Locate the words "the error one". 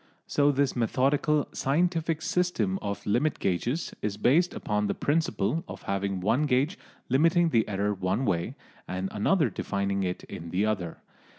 7.49-8.25